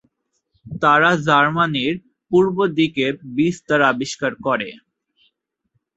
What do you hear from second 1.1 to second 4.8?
জার্মানীর পূর্বদিকে বিস্তার আবিষ্কার করে।